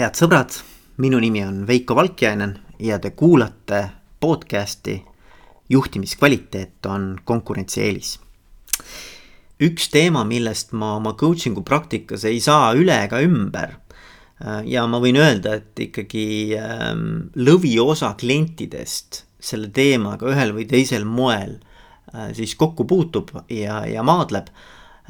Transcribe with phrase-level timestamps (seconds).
[0.00, 0.54] head sõbrad,
[0.96, 3.82] minu nimi on Veiko Valkjainen ja te kuulate
[4.20, 4.94] podcasti
[5.68, 8.14] juhtimiskvaliteet on konkurentsieelis.
[9.60, 13.74] üks teema, millest ma oma coaching'u praktikas ei saa üle ega ümber.
[14.64, 21.58] ja ma võin öelda, et ikkagi ähm, lõviosa klientidest selle teemaga ühel või teisel moel
[22.14, 24.48] äh, siis kokku puutub ja, ja maadleb,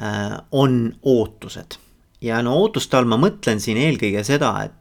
[0.02, 1.79] äh, on ootused
[2.20, 4.80] ja no ootuste all ma mõtlen siin eelkõige seda, et äh,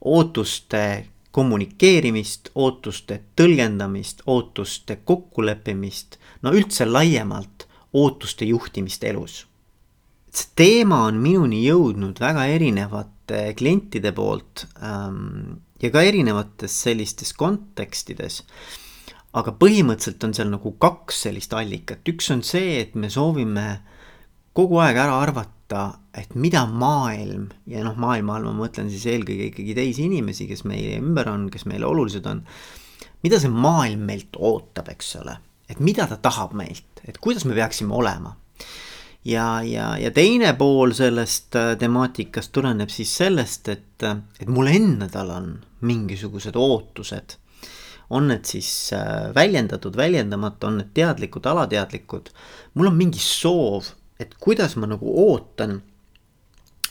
[0.00, 0.82] ootuste
[1.32, 9.46] kommunikeerimist, ootuste tõlgendamist, ootuste kokkuleppimist, no üldse laiemalt ootuste juhtimist elus.
[10.32, 18.42] see teema on minuni jõudnud väga erinevate klientide poolt ähm, ja ka erinevates sellistes kontekstides.
[19.32, 23.80] aga põhimõtteliselt on seal nagu kaks sellist allikat, üks on see, et me soovime
[24.52, 29.06] kogu aeg ära arvata, vaadata, et mida maailm ja noh, maailma all ma mõtlen siis
[29.08, 32.44] eelkõige ikkagi teisi inimesi, kes meie ümber on, kes meile olulised on.
[33.22, 35.36] mida see maailm meilt ootab, eks ole,
[35.70, 38.36] et mida ta tahab meilt, et kuidas me peaksime olema.
[39.24, 44.08] ja, ja, ja teine pool sellest äh, temaatikast tuleneb siis sellest, et,
[44.40, 47.38] et mul endal on mingisugused ootused
[48.12, 52.28] on need siis äh, väljendatud, väljendamata, on need teadlikud, alateadlikud.
[52.74, 53.88] mul on mingi soov
[54.20, 55.80] et kuidas ma nagu ootan,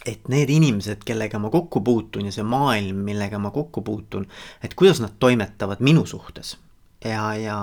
[0.05, 4.25] et need inimesed, kellega ma kokku puutun ja see maailm, millega ma kokku puutun,
[4.63, 6.58] et kuidas nad toimetavad minu suhtes.
[7.05, 7.59] ja, ja,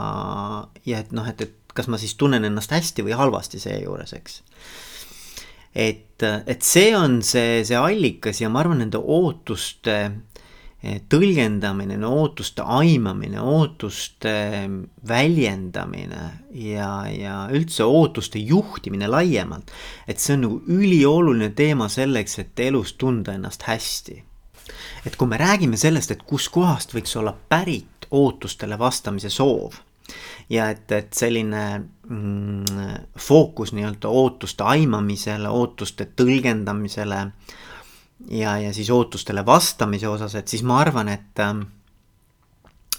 [0.87, 4.41] ja et noh, et, et kas ma siis tunnen ennast hästi või halvasti seejuures, eks.
[5.75, 9.99] et, et see on see, see allikas ja ma arvan, nende ootuste
[10.83, 14.35] tõlgendamine, no ootuste aimamine, ootuste
[15.09, 16.23] väljendamine
[16.55, 19.73] ja, ja üldse ootuste juhtimine laiemalt.
[20.07, 24.23] et see on nagu ülioluline teema selleks, et elus tunda ennast hästi.
[25.07, 29.75] et kui me räägime sellest, et kuskohast võiks olla pärit ootustele vastamise soov
[30.49, 31.65] ja et, et selline
[32.09, 32.65] mm,
[33.19, 37.25] fookus nii-öelda ootuste aimamisele, ootuste tõlgendamisele
[38.27, 41.63] ja, ja siis ootustele vastamise osas, et siis ma arvan, et, ähm,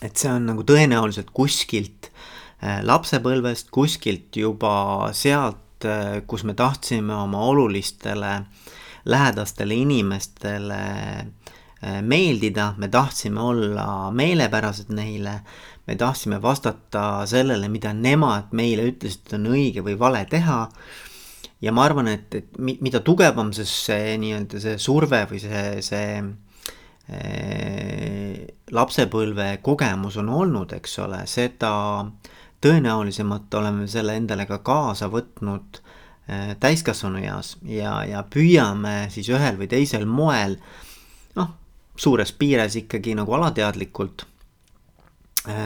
[0.02, 2.12] et see on nagu tõenäoliselt kuskilt
[2.64, 8.36] äh, lapsepõlvest, kuskilt juba sealt, äh, kus me tahtsime oma olulistele
[9.10, 10.80] lähedastele inimestele
[11.20, 15.40] äh, meeldida, me tahtsime olla meelepärased neile,
[15.88, 20.68] me tahtsime vastata sellele, mida nemad meile ütlesid, et on õige või vale teha
[21.62, 26.10] ja ma arvan, et, et mida tugevam see, see nii-öelda see surve või see, see
[27.12, 31.74] äh, lapsepõlve kogemus on olnud, eks ole, seda
[32.64, 39.68] tõenäolisemalt oleme selle endale ka kaasa võtnud äh, täiskasvanueas ja, ja püüame siis ühel või
[39.72, 40.58] teisel moel
[41.40, 41.56] noh,
[42.00, 44.28] suures piires ikkagi nagu alateadlikult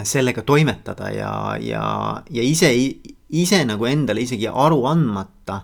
[0.04, 1.84] sellega toimetada ja, ja,
[2.30, 2.70] ja ise
[3.34, 5.64] ise nagu endale isegi aru andmata,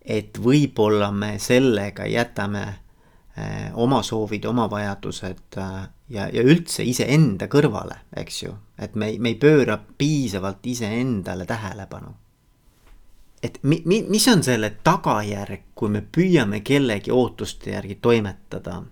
[0.00, 5.76] et võib-olla me sellega jätame eh, oma soovid, oma vajadused eh,
[6.16, 8.56] ja, ja üldse iseenda kõrvale, eks ju.
[8.78, 12.14] et me me ei pööra piisavalt iseendale tähelepanu.
[13.42, 18.82] et mi-, mi-, mis on selle tagajärg, kui me püüame kellegi ootuste järgi toimetada?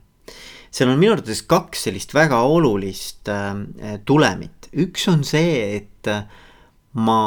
[0.70, 6.10] Seal on minu arvates kaks sellist väga olulist äh, tulemit, üks on see, et
[6.98, 7.20] ma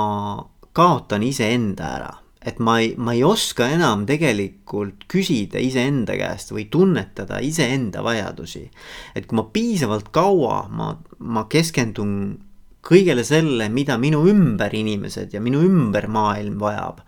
[0.74, 2.12] kaotan iseenda ära.
[2.42, 8.64] et ma ei, ma ei oska enam tegelikult küsida iseenda käest või tunnetada iseenda vajadusi.
[9.16, 12.40] et kui ma piisavalt kaua, ma, ma keskendun
[12.82, 17.04] kõigele selle, mida minu ümber inimesed ja minu ümber maailm vajab,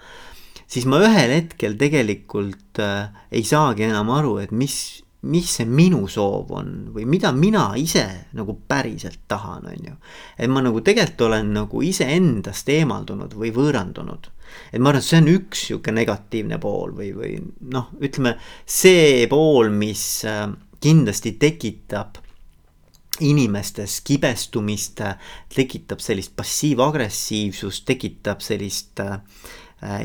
[0.67, 6.03] siis ma ühel hetkel tegelikult äh, ei saagi enam aru, et mis, mis see minu
[6.11, 8.03] soov on või mida mina ise
[8.35, 9.95] nagu päriselt tahan, on ju.
[10.37, 14.27] et ma nagu tegelikult olen nagu iseendast eemaldunud või võõrandunud.
[14.71, 17.37] et ma arvan, et see on üks sihuke negatiivne pool või, või
[17.71, 18.35] noh, ütleme
[18.65, 20.47] see pool, mis äh,
[20.83, 22.19] kindlasti tekitab
[23.23, 24.99] inimestes kibestumist,
[25.53, 29.19] tekitab sellist passiivagressiivsust, tekitab sellist äh,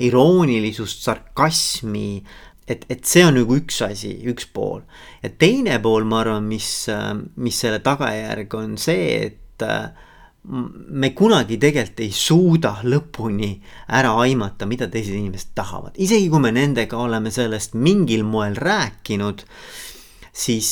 [0.05, 2.23] iroonilisust, sarkasmi
[2.69, 4.83] et, et see on nagu üks asi, üks pool.
[5.23, 6.71] ja teine pool, ma arvan, mis,
[7.41, 9.65] mis selle tagajärg on see, et
[10.49, 13.51] me kunagi tegelikult ei suuda lõpuni
[13.99, 19.43] ära aimata, mida teised inimesed tahavad, isegi kui me nendega oleme sellest mingil moel rääkinud,
[20.33, 20.71] siis,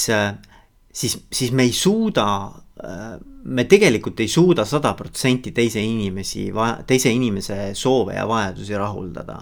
[0.92, 2.28] siis, siis me ei suuda
[3.46, 6.50] me tegelikult ei suuda sada protsenti teise inimesi,
[6.86, 9.38] teise inimese soove ja vajadusi rahuldada.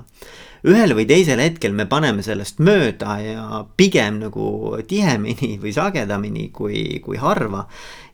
[0.64, 7.00] Ühel või teisel hetkel me paneme sellest mööda ja pigem nagu tihemini või sagedamini kui,
[7.04, 7.66] kui harva.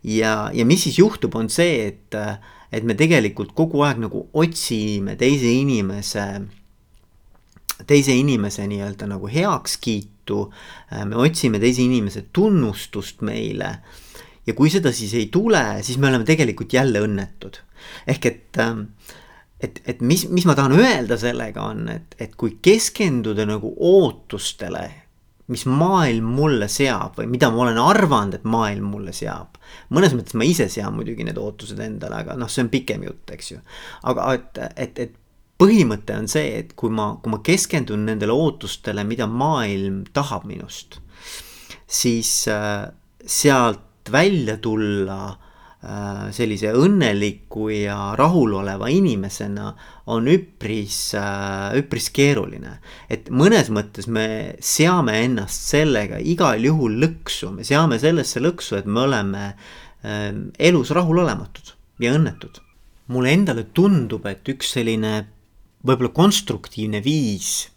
[0.03, 2.17] ja, ja mis siis juhtub, on see, et,
[2.73, 6.27] et me tegelikult kogu aeg nagu otsime teise inimese
[7.87, 10.41] teise inimese nii-öelda nagu heakskiitu,
[11.09, 13.79] me otsime teise inimese tunnustust meile
[14.47, 17.61] ja kui seda siis ei tule, siis me oleme tegelikult jälle õnnetud.
[18.07, 18.81] ehk et, ähm,
[19.61, 24.85] et, et mis, mis ma tahan öelda sellega on, et, et kui keskenduda nagu ootustele,
[25.51, 29.59] mis maailm mulle seab või mida ma olen arvanud, et maailm mulle seab.
[29.91, 33.35] mõnes mõttes ma ise sean muidugi need ootused endale, aga noh, see on pikem jutt,
[33.35, 33.59] eks ju.
[34.13, 35.19] aga et, et, et
[35.61, 41.01] põhimõte on see, et kui ma, kui ma keskendun nendele ootustele, mida maailm tahab minust,
[41.91, 42.89] siis äh,
[43.27, 45.37] sealt välja tulla
[45.81, 49.71] sellise õnneliku ja rahuloleva inimesena
[50.13, 52.79] on üpris, äh, üpris keeruline.
[53.09, 58.87] et mõnes mõttes me seame ennast sellega igal juhul lõksu, me seame sellesse lõksu, et
[58.87, 59.45] me oleme
[60.05, 62.61] äh, elus rahulolematud ja õnnetud.
[63.09, 65.27] mulle endale tundub, et üks selline
[65.83, 67.71] võib-olla konstruktiivne viis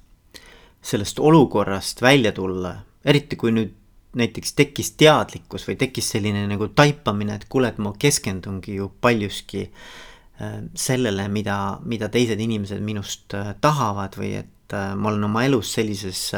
[0.83, 3.71] sellest olukorrast välja tulla, eriti kui nüüd
[4.17, 9.65] näiteks tekkis teadlikkus või tekkis selline nagu taipamine, et kuule, et ma keskendungi ju paljuski
[9.65, 15.45] äh, sellele, mida, mida teised inimesed minust äh, tahavad või et äh, ma olen oma
[15.47, 16.31] elus sellises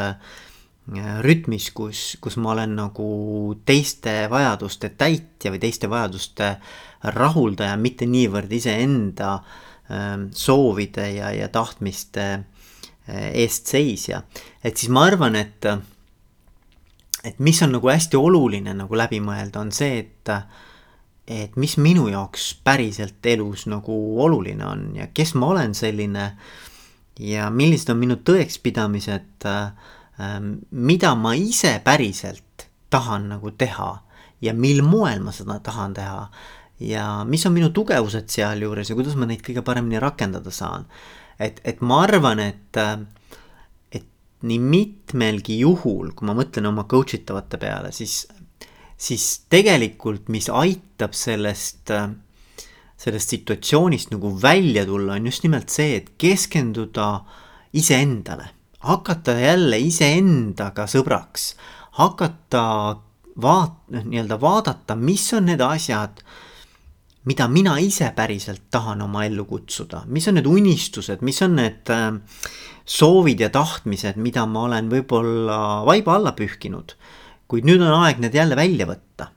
[1.26, 3.06] rütmis, kus, kus ma olen nagu
[3.66, 6.52] teiste vajaduste täitja või teiste vajaduste
[7.16, 9.40] rahuldaja, mitte niivõrd iseenda
[10.30, 12.28] soovide ja, ja tahtmiste
[13.10, 14.22] eest seisja.
[14.62, 15.66] et siis ma arvan, et
[17.26, 20.34] et mis on nagu hästi oluline nagu läbi mõelda, on see, et
[21.26, 26.26] et mis minu jaoks päriselt elus nagu oluline on ja kes ma olen selline
[27.20, 33.90] ja millised on minu tõekspidamised, ähm, mida ma ise päriselt tahan nagu teha
[34.42, 36.28] ja mil moel ma seda tahan teha
[36.80, 40.86] ja mis on minu tugevused sealjuures ja kuidas ma neid kõige paremini rakendada saan.
[41.40, 42.80] et, et ma arvan, et
[44.46, 48.24] nii mitmelgi juhul, kui ma mõtlen oma coach itavate peale, siis,
[48.98, 51.94] siis tegelikult, mis aitab sellest,
[53.02, 57.10] sellest situatsioonist nagu välja tulla, on just nimelt see, et keskenduda
[57.76, 58.52] iseendale.
[58.86, 61.56] hakata jälle iseendaga sõbraks,
[61.98, 62.66] hakata
[63.42, 66.22] vaat-, nii-öelda vaadata, mis on need asjad,
[67.26, 71.92] mida mina ise päriselt tahan oma ellu kutsuda, mis on need unistused, mis on need
[71.94, 72.08] äh,
[72.86, 76.96] soovid ja tahtmised, mida ma olen võib-olla vaiba alla pühkinud.
[77.48, 79.30] kuid nüüd on aeg need jälle välja võtta.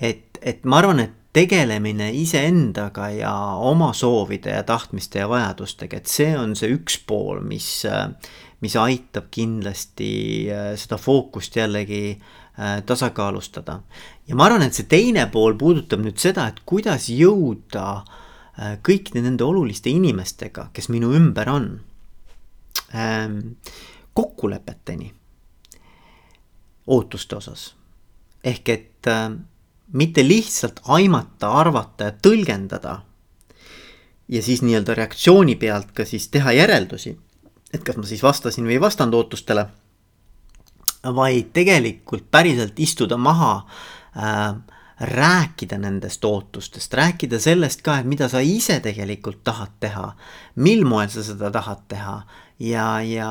[0.00, 6.10] et, et ma arvan, et tegelemine iseendaga ja oma soovide ja tahtmiste ja vajadustega, et
[6.10, 7.84] see on see üks pool, mis,
[8.64, 10.12] mis aitab kindlasti
[10.50, 12.39] äh, seda fookust jällegi äh,
[12.86, 13.80] tasakaalustada.
[14.28, 19.22] ja ma arvan, et see teine pool puudutab nüüd seda, et kuidas jõuda äh, kõikide
[19.24, 21.70] nende oluliste inimestega, kes minu ümber on
[22.94, 23.38] ähm,
[24.12, 25.12] kokkulepeteni
[26.86, 27.74] ootuste osas.
[28.44, 29.30] ehk et äh,
[29.92, 33.00] mitte lihtsalt aimata, arvata ja tõlgendada
[34.28, 37.16] ja siis nii-öelda reaktsiooni pealt ka siis teha järeldusi,
[37.74, 39.66] et kas ma siis vastasin või ei vastanud ootustele,
[41.04, 43.54] vaid tegelikult päriselt istuda maha
[44.16, 44.54] äh,
[45.00, 50.10] rääkida nendest ootustest, rääkida sellest ka, et mida sa ise tegelikult tahad teha,
[50.60, 52.16] mil moel sa seda tahad teha
[52.60, 53.30] ja, ja,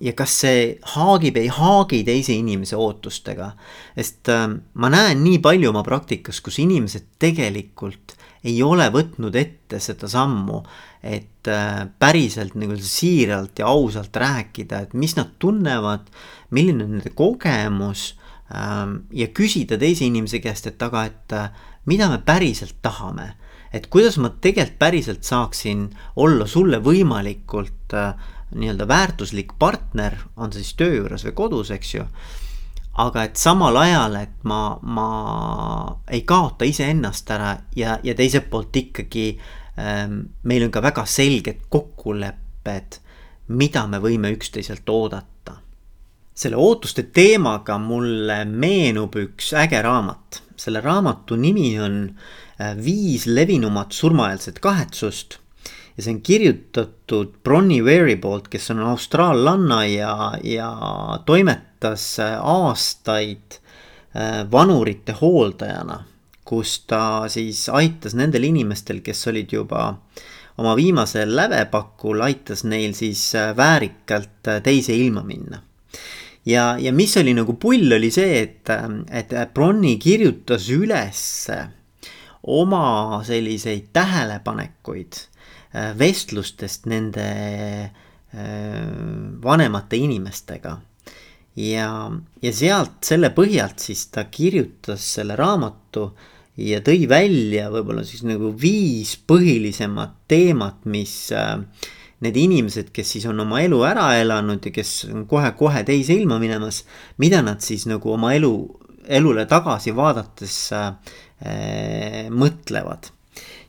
[0.00, 0.64] ja kas see
[0.96, 3.52] haagib, ei haagi teise inimese ootustega.
[3.94, 9.80] sest äh, ma näen nii palju oma praktikas, kus inimesed tegelikult ei ole võtnud ette
[9.82, 10.62] seda sammu,
[11.02, 16.08] et äh, päriselt nagu siiralt ja ausalt rääkida, et mis nad tunnevad,
[16.56, 18.14] milline on nende kogemus
[18.52, 23.34] äh, ja küsida teise inimese käest, et aga, et äh, mida me päriselt tahame
[23.72, 28.14] et kuidas ma tegelikult päriselt saaksin olla sulle võimalikult äh,
[28.54, 32.06] nii-öelda väärtuslik partner, on see siis töö juures või kodus, eks ju.
[32.98, 35.08] Aga et samal ajal, et ma, ma
[36.10, 39.26] ei kaota iseennast ära ja, ja teiselt poolt ikkagi
[39.78, 42.98] ähm, meil on ka väga selged kokkulepped,
[43.54, 45.58] mida me võime üksteiselt oodata.
[46.34, 53.92] selle ootuste teemaga mulle meenub üks äge raamat, selle raamatu nimi on äh, Viis levinumat
[53.92, 55.38] surmaeelset kahetsust
[55.96, 60.70] ja see on kirjutatud Bronnie Ware'i poolt, kes on austraallanna ja, ja
[61.26, 63.58] toimetas aastaid
[64.16, 66.04] äh, vanurite hooldajana
[66.50, 69.84] kus ta siis aitas nendel inimestel, kes olid juba
[70.60, 75.62] oma viimasel lävepakul, aitas neil siis äh, väärikalt äh, teise ilma minna.
[76.46, 78.72] ja, ja mis oli nagu pull, oli see, et,
[79.12, 81.22] et Bronni kirjutas üles
[82.42, 85.20] oma selliseid tähelepanekuid
[85.72, 87.26] vestlustest nende
[89.42, 90.76] vanemate inimestega.
[91.58, 91.88] Ja,
[92.42, 96.04] ja sealt, selle põhjalt siis ta kirjutas selle raamatu
[96.60, 101.58] ja tõi välja võib-olla siis nagu viis põhilisemat teemat, mis äh,
[102.24, 106.38] need inimesed, kes siis on oma elu ära elanud ja kes on kohe-kohe teise ilma
[106.42, 106.84] minemas,
[107.18, 108.52] mida nad siis nagu oma elu,
[109.08, 110.92] elule tagasi vaadates äh,
[112.30, 113.10] mõtlevad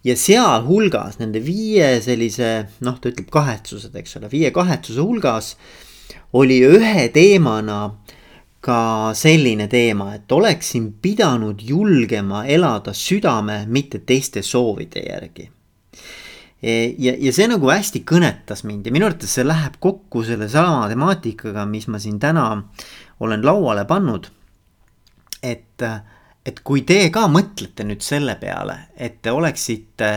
[0.04, 5.88] ja sealhulgas nende viie sellise noh, ta ütleb kahetsused, eks ole, viie kahetsuse hulgas äh,
[6.34, 7.80] oli ühe teemana
[8.62, 15.48] ka selline teema, et oleksin pidanud julgema elada südame, mitte teiste soovide järgi.
[16.62, 20.86] E, ja, ja see nagu hästi kõnetas mind ja minu arvates see läheb kokku sellesama
[20.92, 22.46] temaatikaga, mis ma siin täna
[23.20, 24.30] olen lauale pannud.
[25.42, 25.82] et,
[26.46, 30.12] et kui te ka mõtlete nüüd selle peale, et te oleksite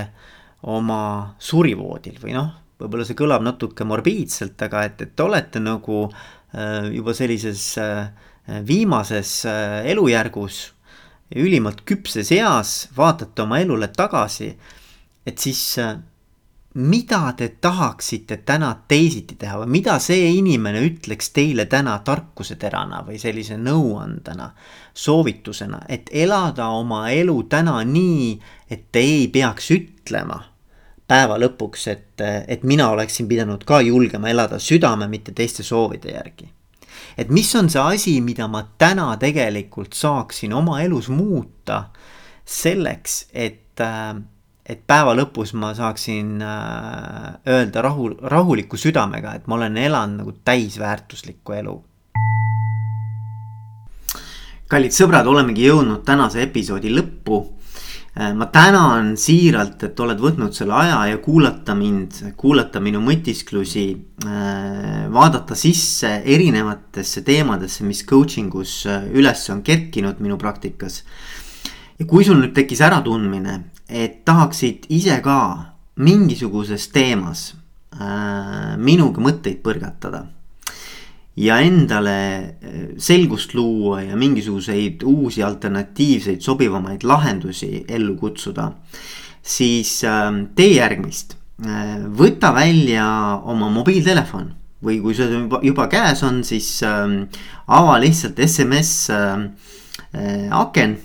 [0.72, 6.04] oma surivoodil või noh võib-olla see kõlab natuke morbiidselt, aga et, et te olete nagu
[6.08, 8.08] äh, juba sellises äh,
[8.66, 10.66] viimases äh, elujärgus,
[11.40, 14.52] ülimalt küpses eas, vaatate oma elule tagasi,
[15.24, 15.62] et siis
[16.74, 23.18] mida te tahaksite täna teisiti teha või mida see inimene ütleks teile täna tarkuseterana või
[23.22, 24.50] sellise nõuandena,
[24.94, 28.34] soovitusena, et elada oma elu täna nii,
[28.70, 30.40] et te ei peaks ütlema
[31.06, 36.50] päeva lõpuks, et, et mina oleksin pidanud ka julgema elada südame, mitte teiste soovide järgi.
[37.18, 41.84] et mis on see asi, mida ma täna tegelikult saaksin oma elus muuta
[42.44, 43.80] selleks, et,
[44.66, 50.36] et päeva lõpus ma saaksin äh, öelda rahu, rahuliku südamega, et ma olen elanud nagu
[50.44, 51.76] täisväärtuslikku elu.
[54.68, 57.42] kallid sõbrad, olemegi jõudnud tänase episoodi lõppu
[58.14, 63.88] Äh, ma tänan siiralt, et oled võtnud selle aja ja kuulata mind, kuulata minu mõtisklusi.
[64.22, 71.02] Äh, vaadata sisse erinevatesse teemadesse, mis coaching us üles on kerkinud minu praktikas.
[71.98, 75.40] ja kui sul nüüd tekkis äratundmine, et tahaksid ise ka
[75.96, 77.52] mingisuguses teemas
[78.78, 80.24] minuga mõtteid põrgatada
[81.36, 82.18] ja endale
[82.62, 88.72] eh, selgust luua ja mingisuguseid uusi alternatiivseid sobivamaid lahendusi ellu kutsuda.
[89.44, 91.34] siis ähm, tee järgmist,
[91.66, 97.26] äh, võta välja oma mobiiltelefon või kui see juba, juba käes on, siis ähm,
[97.68, 99.50] ava lihtsalt SMS ähm,
[100.14, 100.96] äh, aken.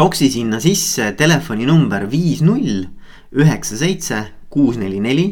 [0.00, 2.86] Toksi sinna sisse telefoninumber viis null
[3.36, 5.26] üheksa seitse kuus neli neli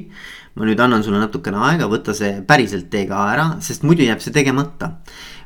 [0.58, 4.22] ma nüüd annan sulle natukene aega, võta see päriselt tee ka ära, sest muidu jääb
[4.22, 4.98] see tegemata.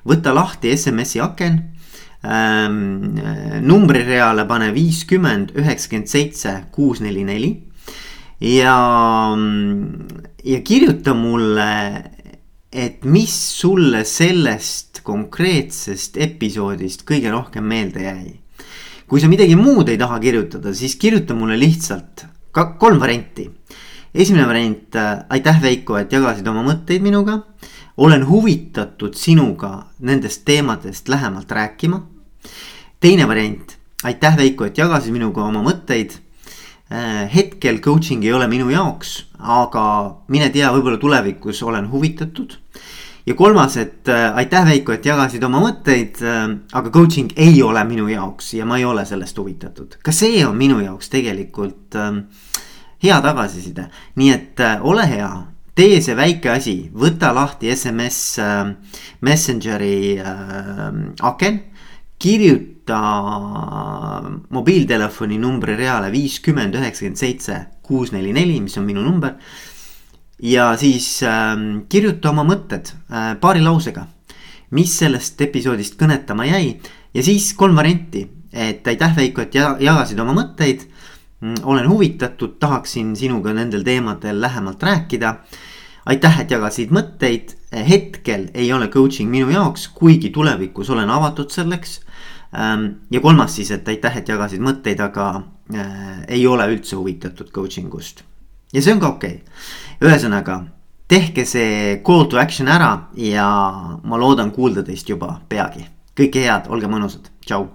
[0.09, 1.59] võta lahti SMS-i aken
[2.25, 3.21] ähm,.
[3.63, 7.53] numbrireale pane viiskümmend, üheksakümmend seitse, kuus, neli, neli.
[8.41, 8.77] ja,
[10.45, 11.71] ja kirjuta mulle,
[12.73, 18.42] et mis sulle sellest konkreetsest episoodist kõige rohkem meelde jäi.
[19.13, 23.45] Kui sa midagi muud ei taha kirjutada, siis kirjuta mulle lihtsalt ka kolm varianti
[24.15, 27.43] esimene variant, äh, aitäh Veiko, et jagasid oma mõtteid minuga.
[27.97, 32.03] olen huvitatud sinuga nendest teemadest lähemalt rääkima.
[33.01, 36.13] teine variant, aitäh Veiko, et jagasid minuga oma mõtteid.
[36.93, 42.57] Äh, hetkel coaching ei ole minu jaoks, aga mine tea, võib-olla tulevikus olen huvitatud
[43.27, 46.47] ja kolmas, et äh, aitäh, Veiko, et jagasid oma mõtteid äh,.
[46.73, 49.99] aga coaching ei ole minu jaoks ja ma ei ole sellest huvitatud.
[50.03, 52.23] ka see on minu jaoks tegelikult äh,
[53.03, 53.89] hea tagasiside,
[54.19, 55.31] nii et äh, ole hea,
[55.75, 58.63] tee see väike asi, võta lahti SMS äh,
[59.27, 60.89] Messengeri äh,
[61.31, 61.61] aken,
[62.23, 63.01] kirjuta
[64.55, 69.35] mobiiltelefoni numbri reale viiskümmend üheksakümmend seitse kuus neli neli, mis on minu number.
[70.43, 71.57] Ja siis äh,
[71.89, 74.07] kirjuta oma mõtted äh, paari lausega,
[74.71, 76.79] mis sellest episoodist kõnetama jäi
[77.15, 80.89] ja siis kolm varianti, et aitäh Veiko, et jagasid oma mõtteid
[81.43, 85.35] Mm, olen huvitatud, tahaksin sinuga nendel teemadel lähemalt rääkida.
[86.07, 87.53] aitäh, et jagasid mõtteid,
[87.89, 92.01] hetkel ei ole coaching minu jaoks, kuigi tulevikus olen avatud selleks.
[92.55, 95.43] Ähm, ja kolmas siis, et aitäh, et jagasid mõtteid, aga
[95.75, 98.23] äh, ei ole üldse huvitatud coaching ust.
[98.73, 100.63] ja see on ka okei okay., ühesõnaga
[101.13, 103.47] tehke see call to action ära ja
[104.03, 105.87] ma loodan kuulda teist juba peagi.
[106.17, 107.69] kõike head, olge mõnusad, tšau